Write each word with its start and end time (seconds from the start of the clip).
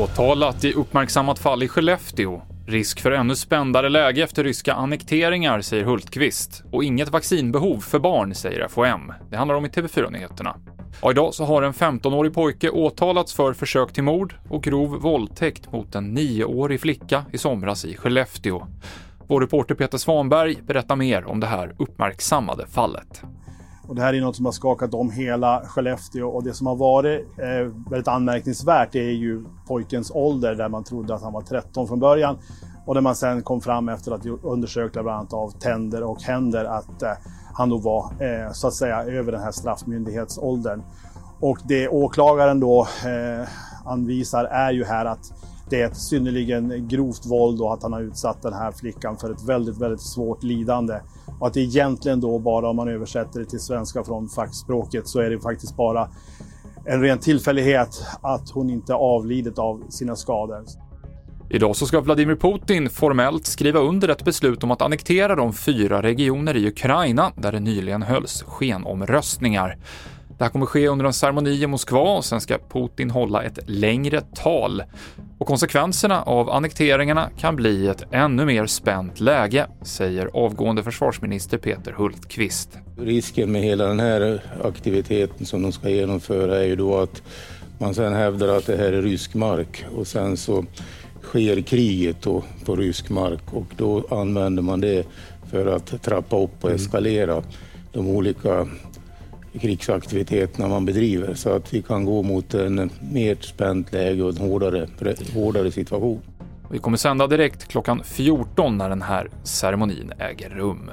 Åtalat 0.00 0.64
i 0.64 0.72
uppmärksammat 0.72 1.38
fall 1.38 1.62
i 1.62 1.68
Skellefteå. 1.68 2.42
Risk 2.66 3.00
för 3.00 3.10
ännu 3.10 3.36
spändare 3.36 3.88
läge 3.88 4.22
efter 4.22 4.44
ryska 4.44 4.74
annekteringar, 4.74 5.60
säger 5.60 5.84
Hultqvist. 5.84 6.64
Och 6.72 6.84
inget 6.84 7.08
vaccinbehov 7.08 7.80
för 7.80 7.98
barn, 7.98 8.34
säger 8.34 8.68
FOM. 8.68 9.12
Det 9.30 9.36
handlar 9.36 9.54
om 9.54 9.64
i 9.64 9.68
TV4-nyheterna. 9.68 10.56
Och 11.00 11.10
idag 11.10 11.34
så 11.34 11.44
har 11.44 11.62
en 11.62 11.72
15-årig 11.72 12.34
pojke 12.34 12.70
åtalats 12.70 13.34
för 13.34 13.52
försök 13.52 13.92
till 13.92 14.02
mord 14.02 14.34
och 14.48 14.62
grov 14.62 14.90
våldtäkt 15.00 15.72
mot 15.72 15.94
en 15.94 16.18
9-årig 16.18 16.80
flicka 16.80 17.24
i 17.32 17.38
somras 17.38 17.84
i 17.84 17.96
Skellefteå. 17.96 18.66
Vår 19.26 19.40
reporter 19.40 19.74
Peter 19.74 19.98
Svanberg 19.98 20.56
berättar 20.62 20.96
mer 20.96 21.24
om 21.24 21.40
det 21.40 21.46
här 21.46 21.74
uppmärksammade 21.78 22.66
fallet. 22.66 23.22
Och 23.88 23.94
det 23.94 24.02
här 24.02 24.14
är 24.14 24.20
något 24.20 24.36
som 24.36 24.44
har 24.44 24.52
skakat 24.52 24.94
om 24.94 25.10
hela 25.10 25.62
Skellefteå 25.66 26.28
och 26.28 26.44
det 26.44 26.54
som 26.54 26.66
har 26.66 26.76
varit 26.76 27.38
eh, 27.38 27.90
väldigt 27.90 28.08
anmärkningsvärt 28.08 28.94
är 28.94 29.10
ju 29.10 29.44
pojkens 29.66 30.10
ålder 30.14 30.54
där 30.54 30.68
man 30.68 30.84
trodde 30.84 31.14
att 31.14 31.22
han 31.22 31.32
var 31.32 31.42
13 31.42 31.88
från 31.88 32.00
början 32.00 32.38
och 32.86 32.94
där 32.94 33.00
man 33.00 33.16
sen 33.16 33.42
kom 33.42 33.60
fram 33.60 33.88
efter 33.88 34.12
att 34.12 34.26
undersökta 34.26 35.02
bland 35.02 35.18
annat 35.18 35.32
av 35.32 35.50
tänder 35.50 36.02
och 36.02 36.22
händer 36.22 36.64
att 36.64 37.02
eh, 37.02 37.12
han 37.54 37.68
då 37.68 37.78
var 37.78 38.04
eh, 38.18 38.52
så 38.52 38.68
att 38.68 38.74
säga 38.74 39.04
över 39.04 39.32
den 39.32 39.40
här 39.40 39.52
straffmyndighetsåldern. 39.52 40.82
Och 41.40 41.58
det 41.64 41.88
åklagaren 41.88 42.60
då 42.60 42.80
eh, 42.80 43.48
anvisar 43.84 44.44
är 44.44 44.72
ju 44.72 44.84
här 44.84 45.04
att 45.04 45.32
det 45.70 45.80
är 45.80 45.86
ett 45.86 45.96
synnerligen 45.96 46.88
grovt 46.88 47.26
våld 47.26 47.60
och 47.60 47.74
att 47.74 47.82
han 47.82 47.92
har 47.92 48.00
utsatt 48.00 48.42
den 48.42 48.52
här 48.52 48.72
flickan 48.72 49.16
för 49.16 49.30
ett 49.30 49.48
väldigt, 49.48 49.80
väldigt 49.80 50.02
svårt 50.02 50.42
lidande. 50.42 51.00
Och 51.40 51.46
att 51.46 51.54
det 51.54 51.60
egentligen 51.60 52.20
då 52.20 52.38
bara 52.38 52.68
om 52.68 52.76
man 52.76 52.88
översätter 52.88 53.40
det 53.40 53.46
till 53.46 53.60
svenska 53.60 54.04
från 54.04 54.28
fackspråket 54.28 55.08
så 55.08 55.20
är 55.20 55.30
det 55.30 55.40
faktiskt 55.40 55.76
bara 55.76 56.08
en 56.84 57.00
ren 57.00 57.18
tillfällighet 57.18 58.06
att 58.20 58.50
hon 58.50 58.70
inte 58.70 58.94
avlidit 58.94 59.58
av 59.58 59.82
sina 59.88 60.16
skador. 60.16 60.64
Idag 61.50 61.76
så 61.76 61.86
ska 61.86 62.00
Vladimir 62.00 62.36
Putin 62.36 62.90
formellt 62.90 63.46
skriva 63.46 63.80
under 63.80 64.08
ett 64.08 64.24
beslut 64.24 64.64
om 64.64 64.70
att 64.70 64.82
annektera 64.82 65.34
de 65.34 65.52
fyra 65.52 66.02
regioner 66.02 66.56
i 66.56 66.68
Ukraina 66.68 67.32
där 67.36 67.52
det 67.52 67.60
nyligen 67.60 68.02
hölls 68.02 68.42
skenomröstningar. 68.42 69.76
Det 70.38 70.44
här 70.44 70.50
kommer 70.50 70.66
ske 70.66 70.88
under 70.88 71.04
en 71.04 71.12
ceremoni 71.12 71.62
i 71.62 71.66
Moskva 71.66 72.16
och 72.16 72.24
sen 72.24 72.40
ska 72.40 72.58
Putin 72.72 73.10
hålla 73.10 73.42
ett 73.42 73.58
längre 73.66 74.20
tal. 74.20 74.82
Och 75.38 75.46
konsekvenserna 75.46 76.22
av 76.22 76.50
annekteringarna 76.50 77.30
kan 77.38 77.56
bli 77.56 77.86
ett 77.86 78.02
ännu 78.10 78.44
mer 78.44 78.66
spänt 78.66 79.20
läge, 79.20 79.66
säger 79.82 80.30
avgående 80.34 80.82
försvarsminister 80.82 81.58
Peter 81.58 81.92
Hultqvist. 81.92 82.78
Risken 82.98 83.52
med 83.52 83.62
hela 83.62 83.84
den 83.84 84.00
här 84.00 84.42
aktiviteten 84.64 85.46
som 85.46 85.62
de 85.62 85.72
ska 85.72 85.88
genomföra 85.88 86.56
är 86.56 86.64
ju 86.64 86.76
då 86.76 86.98
att 86.98 87.22
man 87.78 87.94
sen 87.94 88.12
hävdar 88.12 88.48
att 88.48 88.66
det 88.66 88.76
här 88.76 88.92
är 88.92 89.02
rysk 89.02 89.34
mark 89.34 89.84
och 89.96 90.06
sen 90.06 90.36
så 90.36 90.64
sker 91.22 91.60
kriget 91.60 92.22
då 92.22 92.42
på 92.64 92.76
rysk 92.76 93.10
mark 93.10 93.52
och 93.52 93.66
då 93.76 94.04
använder 94.10 94.62
man 94.62 94.80
det 94.80 95.06
för 95.50 95.66
att 95.66 96.02
trappa 96.02 96.40
upp 96.40 96.64
och 96.64 96.70
eskalera 96.70 97.42
de 97.92 98.08
olika 98.08 98.66
krigsaktiviteterna 99.60 100.68
man 100.68 100.84
bedriver 100.84 101.34
så 101.34 101.50
att 101.50 101.74
vi 101.74 101.82
kan 101.82 102.04
gå 102.04 102.22
mot 102.22 102.54
en 102.54 102.90
mer 103.12 103.36
spänt 103.40 103.92
läge 103.92 104.22
och 104.22 104.30
en 104.30 104.36
hårdare, 104.36 104.88
hårdare 105.34 105.70
situation. 105.70 106.20
Vi 106.70 106.78
kommer 106.78 106.96
sända 106.96 107.26
direkt 107.26 107.68
klockan 107.68 108.02
14 108.04 108.78
när 108.78 108.88
den 108.88 109.02
här 109.02 109.30
ceremonin 109.42 110.12
äger 110.18 110.50
rum. 110.50 110.90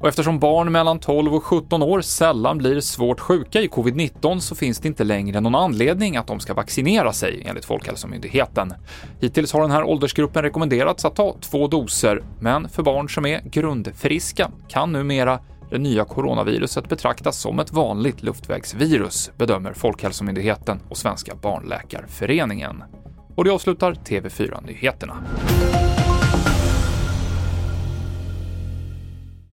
Och 0.00 0.08
eftersom 0.08 0.38
barn 0.38 0.72
mellan 0.72 0.98
12 0.98 1.34
och 1.34 1.44
17 1.44 1.82
år 1.82 2.00
sällan 2.00 2.58
blir 2.58 2.80
svårt 2.80 3.20
sjuka 3.20 3.60
i 3.60 3.68
covid-19 3.68 4.38
så 4.38 4.54
finns 4.54 4.78
det 4.78 4.88
inte 4.88 5.04
längre 5.04 5.40
någon 5.40 5.54
anledning 5.54 6.16
att 6.16 6.26
de 6.26 6.40
ska 6.40 6.54
vaccinera 6.54 7.12
sig, 7.12 7.42
enligt 7.46 7.64
Folkhälsomyndigheten. 7.64 8.74
Hittills 9.20 9.52
har 9.52 9.62
den 9.62 9.70
här 9.70 9.84
åldersgruppen 9.84 10.42
rekommenderats 10.42 11.04
att 11.04 11.16
ta 11.16 11.36
två 11.40 11.68
doser, 11.68 12.22
men 12.40 12.68
för 12.68 12.82
barn 12.82 13.08
som 13.08 13.26
är 13.26 13.40
grundfriska 13.44 14.50
kan 14.68 14.92
numera 14.92 15.38
det 15.70 15.78
nya 15.78 16.04
coronaviruset 16.04 16.88
betraktas 16.88 17.38
som 17.38 17.58
ett 17.58 17.72
vanligt 17.72 18.22
luftvägsvirus, 18.22 19.30
bedömer 19.36 19.72
Folkhälsomyndigheten 19.72 20.80
och 20.88 20.96
Svenska 20.96 21.34
barnläkarföreningen. 21.34 22.84
Och 23.34 23.44
det 23.44 23.50
avslutar 23.50 23.92
TV4-nyheterna. 23.92 25.16